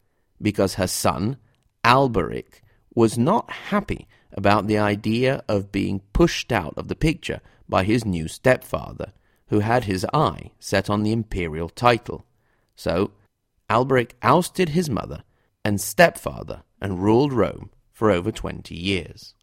because 0.42 0.76
her 0.76 0.88
son, 0.88 1.38
Alberic, 1.86 2.64
was 2.96 3.20
not 3.20 3.52
happy 3.52 4.08
about 4.34 4.66
the 4.66 4.80
idea 4.80 5.44
of 5.48 5.72
being 5.72 6.02
pushed 6.12 6.52
out 6.52 6.74
of 6.76 6.88
the 6.88 6.96
picture 6.96 7.40
by 7.68 7.84
his 7.84 8.04
new 8.04 8.28
stepfather, 8.28 9.14
who 9.50 9.60
had 9.60 9.84
his 9.84 10.06
eye 10.14 10.52
set 10.60 10.90
on 10.90 11.04
the 11.04 11.12
imperial 11.12 11.70
title. 11.70 12.26
So, 12.76 13.12
Alberic 13.70 14.16
ousted 14.22 14.70
his 14.70 14.90
mother 14.90 15.24
and 15.64 15.82
stepfather 15.82 16.64
and 16.82 17.04
ruled 17.04 17.34
Rome 17.34 17.70
for 17.92 18.10
over 18.10 18.32
20 18.32 18.74
years. 18.76 19.36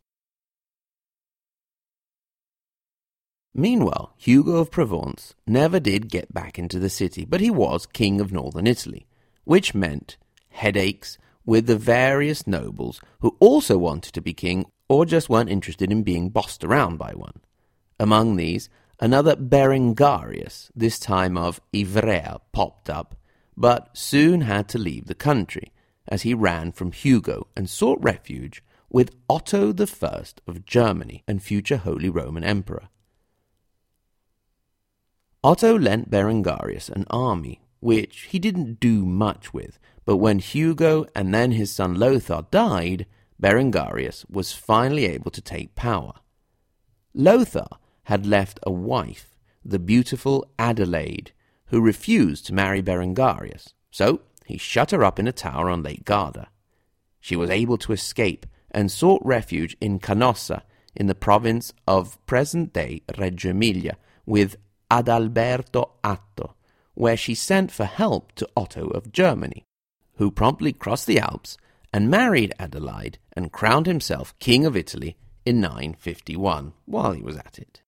Meanwhile, 3.55 4.13
Hugo 4.17 4.57
of 4.57 4.71
Provence 4.71 5.35
never 5.47 5.81
did 5.81 6.11
get 6.11 6.33
back 6.33 6.59
into 6.59 6.79
the 6.79 6.91
city, 6.91 7.25
but 7.25 7.41
he 7.41 7.51
was 7.51 7.87
king 7.87 8.21
of 8.21 8.33
northern 8.33 8.67
Italy, 8.67 9.07
which 9.45 9.75
meant 9.75 10.19
headaches 10.51 11.17
with 11.47 11.67
the 11.67 11.77
various 11.77 12.47
nobles 12.47 13.01
who 13.21 13.37
also 13.41 13.79
wanted 13.79 14.13
to 14.13 14.21
be 14.21 14.35
king 14.35 14.67
or 14.89 15.07
just 15.07 15.31
weren't 15.31 15.49
interested 15.49 15.91
in 15.91 16.03
being 16.03 16.29
bossed 16.29 16.65
around 16.65 16.99
by 16.99 17.13
one. 17.13 17.41
Among 17.99 18.37
these, 18.37 18.69
another 19.01 19.37
Berengarius, 19.37 20.71
this 20.75 20.99
time 20.99 21.37
of 21.37 21.61
Ivrea, 21.73 22.41
popped 22.53 22.89
up, 22.89 23.17
but 23.57 23.97
soon 23.97 24.43
had 24.43 24.69
to 24.69 24.79
leave 24.79 25.07
the 25.07 25.15
country 25.15 25.73
as 26.09 26.23
he 26.23 26.35
ran 26.35 26.73
from 26.73 26.93
Hugo 26.93 27.49
and 27.57 27.69
sought 27.69 27.99
refuge 28.03 28.63
with 28.89 29.15
Otto 29.29 29.73
I 29.73 30.25
of 30.47 30.65
Germany 30.65 31.25
and 31.27 31.43
future 31.43 31.79
Holy 31.79 32.09
Roman 32.09 32.45
Emperor. 32.45 32.89
Otto 35.43 35.79
lent 35.79 36.11
Berengarius 36.11 36.89
an 36.89 37.07
army, 37.11 37.61
which 37.81 38.23
he 38.31 38.39
didn't 38.39 38.81
do 38.81 39.05
much 39.05 39.53
with, 39.53 39.79
but 40.05 40.17
when 40.17 40.39
Hugo 40.39 41.07
and 41.15 41.35
then 41.35 41.53
his 41.53 41.73
son 41.73 41.95
Lothar 41.95 42.47
died, 42.51 43.07
Berengarius 43.41 44.25
was 44.31 44.53
finally 44.53 45.05
able 45.07 45.31
to 45.31 45.41
take 45.41 45.75
power. 45.75 46.15
Lothar 47.15 47.69
had 48.07 48.25
left 48.25 48.61
a 48.63 48.71
wife, 48.71 49.35
the 49.65 49.81
beautiful 49.81 50.49
Adelaide, 50.61 51.33
who 51.67 51.81
refused 51.81 52.47
to 52.47 52.55
marry 52.55 52.81
Berengarius, 52.81 53.75
so 53.91 54.21
he 54.45 54.57
shut 54.57 54.93
her 54.93 55.03
up 55.03 55.19
in 55.19 55.27
a 55.27 55.33
tower 55.33 55.69
on 55.69 55.83
Lake 55.83 56.05
Garda. 56.05 56.49
She 57.21 57.35
was 57.35 57.51
able 57.51 57.77
to 57.79 57.93
escape 57.93 58.47
and 58.71 58.93
sought 58.93 59.21
refuge 59.25 59.77
in 59.81 59.99
Canossa, 59.99 60.63
in 60.95 61.09
the 61.09 61.17
province 61.17 61.73
of 61.89 62.25
present-day 62.27 63.03
Reggio 63.19 63.51
Emilia, 63.51 63.97
with 64.25 64.57
Adalberto 64.89 65.91
Atto, 66.05 66.55
where 66.95 67.17
she 67.17 67.35
sent 67.35 67.73
for 67.73 67.87
help 67.87 68.31
to 68.37 68.49
Otto 68.57 68.87
of 68.87 69.11
Germany, 69.11 69.65
who 70.15 70.31
promptly 70.31 70.73
crossed 70.73 71.09
the 71.09 71.19
Alps 71.19 71.59
and 71.93 72.09
married 72.09 72.55
Adelaide 72.61 73.19
and 73.33 73.51
crowned 73.51 73.87
himself 73.87 74.39
King 74.39 74.65
of 74.65 74.77
Italy 74.77 75.17
in 75.45 75.61
951 75.61 76.73
while 76.85 77.11
he 77.11 77.21
was 77.21 77.37
at 77.37 77.59
it. 77.59 77.83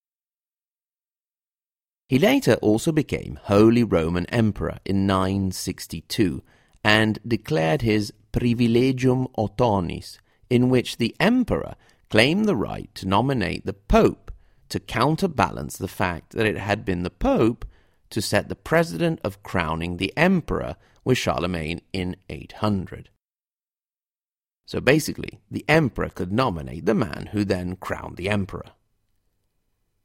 He 2.09 2.17
later 2.17 2.55
also 2.55 2.91
became 2.91 3.39
Holy 3.43 3.83
Roman 3.83 4.25
Emperor 4.25 4.79
in 4.83 5.05
962 5.05 6.41
and 6.83 7.19
declared 7.25 7.83
his 7.83 8.11
Privilegium 8.31 9.27
Ottonis, 9.37 10.17
in 10.49 10.69
which 10.69 10.97
the 10.97 11.15
emperor 11.19 11.75
claimed 12.09 12.45
the 12.45 12.55
right 12.55 12.89
to 12.95 13.07
nominate 13.07 13.63
the 13.67 13.73
pope 13.73 14.31
to 14.69 14.79
counterbalance 14.79 15.77
the 15.77 15.87
fact 15.87 16.31
that 16.31 16.47
it 16.47 16.57
had 16.57 16.83
been 16.83 17.03
the 17.03 17.11
pope 17.11 17.63
to 18.09 18.23
set 18.23 18.49
the 18.49 18.55
precedent 18.55 19.19
of 19.23 19.43
crowning 19.43 19.97
the 19.97 20.11
emperor 20.17 20.77
with 21.03 21.19
Charlemagne 21.19 21.79
in 21.93 22.15
800. 22.27 23.09
So 24.65 24.81
basically, 24.81 25.39
the 25.51 25.65
emperor 25.67 26.09
could 26.09 26.31
nominate 26.31 26.87
the 26.87 26.95
man 26.95 27.29
who 27.33 27.45
then 27.45 27.75
crowned 27.75 28.17
the 28.17 28.29
emperor. 28.29 28.71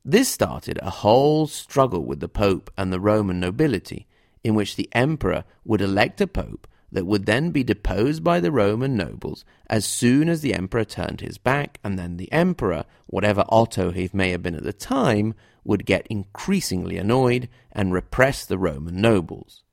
This 0.06 0.28
started 0.28 0.78
a 0.82 0.90
whole 0.90 1.46
struggle 1.46 2.04
with 2.04 2.20
the 2.20 2.28
Pope 2.28 2.70
and 2.76 2.92
the 2.92 3.00
Roman 3.00 3.40
nobility, 3.40 4.06
in 4.42 4.54
which 4.54 4.76
the 4.76 4.90
emperor 4.92 5.44
would 5.64 5.80
elect 5.80 6.20
a 6.20 6.26
pope 6.26 6.68
that 6.92 7.06
would 7.06 7.24
then 7.24 7.50
be 7.50 7.64
deposed 7.64 8.22
by 8.22 8.38
the 8.38 8.52
Roman 8.52 8.96
nobles 8.96 9.46
as 9.68 9.86
soon 9.86 10.28
as 10.28 10.42
the 10.42 10.52
emperor 10.52 10.84
turned 10.84 11.22
his 11.22 11.38
back, 11.38 11.80
and 11.82 11.98
then 11.98 12.18
the 12.18 12.30
emperor, 12.30 12.84
whatever 13.06 13.46
Otto 13.48 13.92
he 13.92 14.10
may 14.12 14.30
have 14.30 14.42
been 14.42 14.54
at 14.54 14.62
the 14.62 14.74
time, 14.74 15.34
would 15.64 15.86
get 15.86 16.06
increasingly 16.08 16.98
annoyed 16.98 17.48
and 17.72 17.90
repress 17.90 18.44
the 18.44 18.58
Roman 18.58 19.00
nobles. 19.00 19.64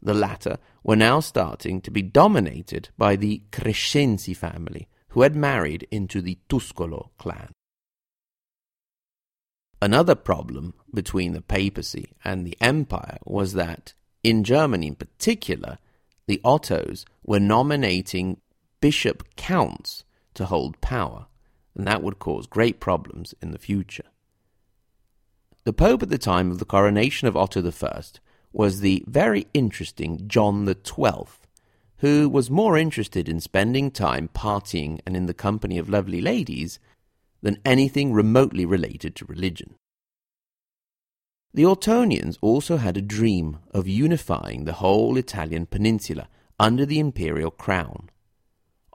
The 0.00 0.14
latter 0.14 0.56
were 0.82 0.96
now 0.96 1.20
starting 1.20 1.82
to 1.82 1.90
be 1.90 2.00
dominated 2.00 2.88
by 2.96 3.14
the 3.14 3.42
Crescenzi 3.52 4.34
family, 4.34 4.88
who 5.08 5.20
had 5.20 5.36
married 5.36 5.86
into 5.90 6.22
the 6.22 6.38
Tuscolo 6.48 7.10
clan. 7.18 7.52
Another 9.82 10.14
problem 10.14 10.74
between 10.92 11.32
the 11.32 11.40
papacy 11.40 12.12
and 12.22 12.46
the 12.46 12.56
empire 12.60 13.18
was 13.24 13.54
that, 13.54 13.94
in 14.22 14.44
Germany 14.44 14.88
in 14.88 14.94
particular, 14.94 15.78
the 16.26 16.40
Ottos 16.44 17.06
were 17.24 17.40
nominating 17.40 18.40
bishop 18.80 19.36
counts 19.36 20.04
to 20.34 20.46
hold 20.46 20.80
power, 20.80 21.26
and 21.74 21.86
that 21.86 22.02
would 22.02 22.18
cause 22.18 22.46
great 22.46 22.78
problems 22.78 23.34
in 23.40 23.52
the 23.52 23.58
future. 23.58 24.04
The 25.64 25.72
Pope 25.72 26.02
at 26.02 26.08
the 26.10 26.18
time 26.18 26.50
of 26.50 26.58
the 26.58 26.64
coronation 26.64 27.28
of 27.28 27.36
Otto 27.36 27.66
I 27.66 28.02
was 28.52 28.80
the 28.80 29.02
very 29.06 29.46
interesting 29.54 30.28
John 30.28 30.66
XII, 30.66 31.26
who 31.98 32.28
was 32.28 32.50
more 32.50 32.76
interested 32.76 33.28
in 33.28 33.40
spending 33.40 33.90
time 33.90 34.28
partying 34.34 35.00
and 35.06 35.16
in 35.16 35.26
the 35.26 35.34
company 35.34 35.78
of 35.78 35.88
lovely 35.88 36.20
ladies 36.20 36.78
than 37.42 37.60
anything 37.64 38.12
remotely 38.12 38.64
related 38.64 39.16
to 39.16 39.24
religion. 39.24 39.74
The 41.52 41.64
Ottonians 41.64 42.38
also 42.40 42.76
had 42.76 42.96
a 42.96 43.02
dream 43.02 43.58
of 43.72 43.88
unifying 43.88 44.64
the 44.64 44.74
whole 44.74 45.16
Italian 45.16 45.66
peninsula 45.66 46.28
under 46.58 46.86
the 46.86 47.00
imperial 47.00 47.50
crown. 47.50 48.10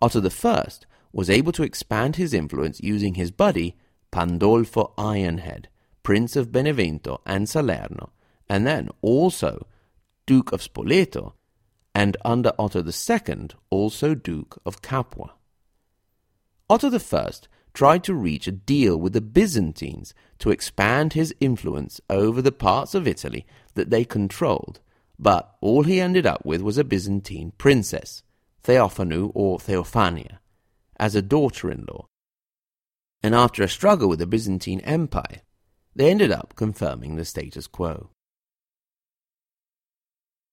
Otto 0.02 0.22
I 0.22 0.68
was 1.12 1.30
able 1.30 1.52
to 1.54 1.64
expand 1.64 2.16
his 2.16 2.34
influence 2.34 2.80
using 2.82 3.16
his 3.16 3.32
buddy 3.32 3.76
Pandolfo 4.12 4.94
Ironhead, 4.98 5.66
Prince 6.04 6.36
of 6.36 6.52
Benevento 6.52 7.22
and 7.26 7.50
Salerno, 7.50 8.12
and 8.48 8.66
then 8.66 8.90
also 9.02 9.68
Duke 10.26 10.52
of 10.52 10.62
Spoleto, 10.62 11.34
and 11.94 12.16
under 12.24 12.54
Otto 12.58 12.84
II 12.86 13.48
also 13.70 14.16
Duke 14.16 14.62
of 14.66 14.82
Capua. 14.82 15.34
Otto 16.70 16.90
I 16.94 17.32
tried 17.76 18.04
to 18.06 18.16
reach 18.16 18.48
a 18.48 18.52
deal 18.52 18.98
with 18.98 19.14
the 19.14 19.22
Byzantines 19.22 20.16
to 20.40 20.50
expand 20.50 21.14
his 21.14 21.36
influence 21.40 22.02
over 22.10 22.42
the 22.42 22.52
parts 22.52 22.96
of 22.96 23.08
Italy 23.08 23.46
that 23.76 23.90
they 23.90 24.06
controlled, 24.06 24.80
but 25.20 25.56
all 25.62 25.84
he 25.84 26.00
ended 26.00 26.26
up 26.26 26.44
with 26.46 26.62
was 26.62 26.78
a 26.78 26.84
Byzantine 26.84 27.52
princess, 27.58 28.24
Theophanu 28.64 29.32
or 29.36 29.60
Theophania, 29.60 30.40
as 30.98 31.14
a 31.14 31.22
daughter 31.22 31.70
in 31.70 31.86
law. 31.88 32.08
And 33.22 33.36
after 33.36 33.62
a 33.62 33.70
struggle 33.70 34.08
with 34.08 34.20
the 34.20 34.28
Byzantine 34.28 34.80
Empire, 34.82 35.42
they 35.96 36.10
ended 36.10 36.32
up 36.32 36.56
confirming 36.56 37.16
the 37.16 37.26
status 37.26 37.68
quo. 37.68 38.10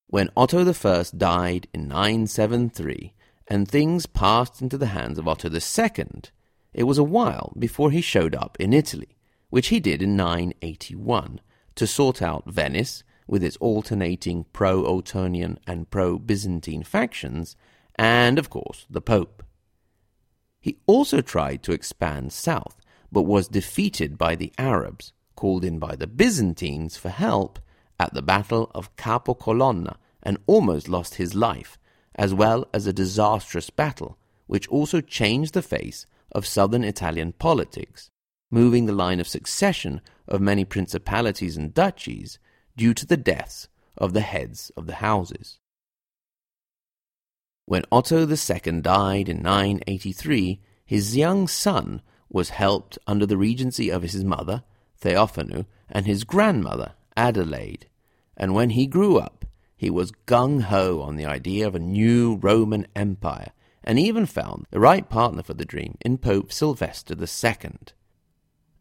When 0.09 0.31
Otto 0.37 0.61
I 0.69 1.05
died 1.17 1.69
in 1.73 1.89
973 1.89 3.15
and 3.49 3.67
things 3.67 4.07
passed 4.07 4.61
into 4.61 4.77
the 4.77 4.87
hands 4.87 5.19
of 5.19 5.27
Otto 5.27 5.49
II, 5.51 6.23
it 6.73 6.85
was 6.85 6.99
a 6.99 7.05
while 7.05 7.53
before 7.59 7.91
he 7.91 8.01
showed 8.01 8.35
up 8.35 8.57
in 8.59 8.73
Italy, 8.73 9.17
which 9.51 9.69
he 9.69 9.81
did 9.81 10.03
in 10.03 10.17
981, 10.17 11.41
to 11.75 11.87
sort 11.87 12.23
out 12.23 12.51
Venice 12.51 13.03
with 13.27 13.45
its 13.45 13.57
alternating 13.59 14.45
pro 14.53 14.83
Ottonian 14.83 15.59
and 15.67 15.91
pro 15.91 16.19
Byzantine 16.19 16.83
factions, 16.83 17.57
and, 17.97 18.39
of 18.39 18.51
course, 18.51 18.87
the 18.91 19.01
Pope. 19.01 19.43
He 20.61 20.79
also 20.87 21.21
tried 21.21 21.63
to 21.65 21.73
expand 21.73 22.33
south, 22.33 22.81
but 23.11 23.23
was 23.23 23.49
defeated 23.49 24.17
by 24.17 24.35
the 24.37 24.53
Arabs, 24.57 25.13
called 25.37 25.65
in 25.65 25.79
by 25.79 25.97
the 25.97 26.07
Byzantines 26.07 26.97
for 26.97 27.11
help 27.11 27.59
at 27.99 28.15
the 28.15 28.23
Battle 28.23 28.71
of 28.75 28.95
Capo 28.97 29.35
Colonna, 29.35 29.97
and 30.23 30.39
almost 30.47 30.89
lost 30.89 31.17
his 31.17 31.35
life, 31.35 31.79
as 32.15 32.33
well 32.33 32.67
as 32.73 32.87
a 32.87 32.93
disastrous 32.93 33.71
battle, 33.71 34.19
which 34.47 34.69
also 34.69 35.01
changed 35.01 35.53
the 35.53 35.63
face 35.63 36.07
of 36.33 36.47
southern 36.47 36.85
Italian 36.85 37.33
politics, 37.33 38.11
moving 38.51 38.87
the 38.87 38.93
line 38.93 39.21
of 39.21 39.29
succession 39.29 40.01
of 40.27 40.41
many 40.41 40.65
principalities 40.65 41.57
and 41.57 41.73
duchies 41.73 42.39
due 42.77 42.95
to 42.95 43.07
the 43.07 43.17
deaths 43.17 43.69
of 43.97 44.13
the 44.13 44.21
heads 44.21 44.71
of 44.77 44.87
the 44.87 44.97
houses. 44.97 45.59
When 47.67 47.85
Otto 47.93 48.27
II 48.29 48.81
died 48.81 49.29
in 49.29 49.43
983, 49.43 50.61
his 50.85 51.17
young 51.17 51.47
son 51.47 52.03
was 52.29 52.51
helped 52.51 52.99
under 53.07 53.27
the 53.27 53.37
regency 53.37 53.91
of 53.91 54.03
his 54.03 54.25
mother, 54.25 54.65
Theophanu, 55.01 55.67
and 55.89 56.07
his 56.07 56.25
grandmother, 56.25 56.95
Adelaide, 57.17 57.87
and 58.37 58.55
when 58.55 58.71
he 58.71 58.87
grew 58.87 59.19
up, 59.19 59.45
he 59.77 59.91
was 59.91 60.13
gung 60.27 60.63
ho 60.63 61.01
on 61.01 61.17
the 61.17 61.27
idea 61.27 61.67
of 61.67 61.75
a 61.75 61.81
new 61.81 62.37
Roman 62.37 62.87
Empire 62.97 63.53
and 63.85 63.99
even 63.99 64.27
found 64.27 64.67
the 64.71 64.81
right 64.81 65.09
partner 65.09 65.43
for 65.43 65.55
the 65.55 65.65
dream 65.65 65.97
in 66.01 66.19
Pope 66.19 66.53
Sylvester 66.53 67.15
II. 67.15 67.71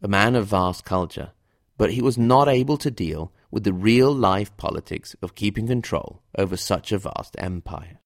A 0.02 0.08
man 0.08 0.34
of 0.34 0.46
vast 0.46 0.84
culture, 0.84 1.32
but 1.76 1.92
he 1.92 2.02
was 2.02 2.18
not 2.18 2.48
able 2.48 2.76
to 2.76 2.90
deal 2.90 3.32
with 3.50 3.64
the 3.64 3.72
real 3.72 4.12
life 4.12 4.56
politics 4.56 5.14
of 5.22 5.34
keeping 5.34 5.66
control 5.66 6.22
over 6.36 6.56
such 6.56 6.92
a 6.92 6.98
vast 6.98 7.36
empire. 7.38 8.00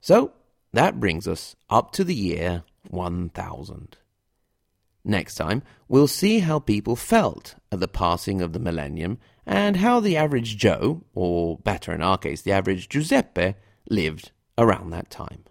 So, 0.00 0.32
that 0.72 1.00
brings 1.00 1.28
us 1.28 1.54
up 1.68 1.92
to 1.92 2.04
the 2.04 2.14
year 2.14 2.64
1000. 2.88 3.96
Next 5.04 5.34
time, 5.34 5.62
we'll 5.88 6.08
see 6.08 6.40
how 6.40 6.60
people 6.60 6.96
felt 6.96 7.56
at 7.70 7.80
the 7.80 7.88
passing 7.88 8.40
of 8.40 8.52
the 8.52 8.60
millennium 8.60 9.18
and 9.44 9.76
how 9.78 9.98
the 10.00 10.16
average 10.16 10.56
Joe, 10.56 11.02
or 11.12 11.58
better 11.58 11.92
in 11.92 12.02
our 12.02 12.18
case, 12.18 12.42
the 12.42 12.52
average 12.52 12.88
Giuseppe, 12.88 13.54
lived 13.90 14.30
around 14.62 14.90
that 14.90 15.10
time. 15.10 15.44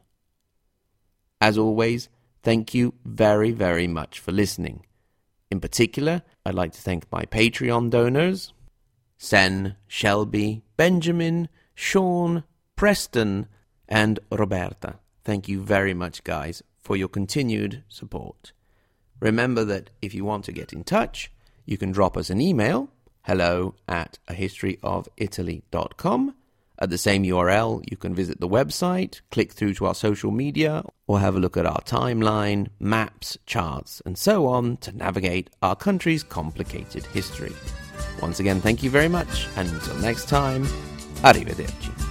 As 1.40 1.58
always, 1.58 2.10
thank 2.44 2.74
you 2.74 2.94
very, 3.06 3.52
very 3.52 3.88
much 3.88 4.20
for 4.20 4.32
listening. 4.32 4.86
In 5.50 5.60
particular, 5.60 6.22
I'd 6.46 6.56
like 6.56 6.72
to 6.74 6.82
thank 6.82 7.12
my 7.12 7.26
Patreon 7.26 7.90
donors 7.90 8.54
Sen, 9.18 9.76
Shelby, 9.88 10.64
Benjamin, 10.78 11.48
Sean, 11.76 12.44
Preston, 12.76 13.48
and 13.88 14.20
Roberta. 14.32 14.96
Thank 15.24 15.48
you 15.48 15.62
very 15.62 15.94
much, 15.94 16.24
guys, 16.24 16.64
for 16.80 16.98
your 16.98 17.08
continued 17.08 17.84
support. 17.88 18.54
Remember 19.20 19.64
that 19.66 19.92
if 20.02 20.16
you 20.16 20.26
want 20.26 20.46
to 20.46 20.52
get 20.52 20.74
in 20.74 20.84
touch, 20.84 21.32
you 21.66 21.78
can 21.78 21.92
drop 21.92 22.18
us 22.18 22.32
an 22.32 22.42
email 22.42 22.90
hello 23.26 23.76
at 23.88 24.18
a 24.28 24.34
history 24.34 24.80
of 24.82 25.08
italy.com 25.18 26.34
at 26.82 26.90
the 26.90 26.98
same 26.98 27.24
URL, 27.24 27.84
you 27.90 27.96
can 27.96 28.16
visit 28.16 28.40
the 28.40 28.50
website, 28.50 29.22
click 29.30 29.54
through 29.54 29.76
to 29.76 29.86
our 29.86 29.96
social 29.96 30.32
media, 30.32 30.84
or 31.08 31.20
have 31.20 31.36
a 31.36 31.40
look 31.40 31.56
at 31.56 31.66
our 31.66 31.82
timeline, 31.82 32.68
maps, 32.80 33.38
charts, 33.46 34.02
and 34.06 34.18
so 34.18 34.48
on 34.48 34.78
to 34.78 34.92
navigate 34.92 35.52
our 35.62 35.76
country's 35.76 36.24
complicated 36.24 37.06
history. 37.08 37.54
Once 38.20 38.40
again, 38.40 38.60
thank 38.60 38.82
you 38.82 38.90
very 38.90 39.08
much, 39.08 39.48
and 39.56 39.70
until 39.70 39.96
next 39.98 40.28
time, 40.28 40.66
arrivederci. 41.24 42.11